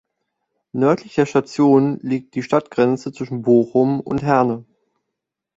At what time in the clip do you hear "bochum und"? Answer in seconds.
3.43-4.23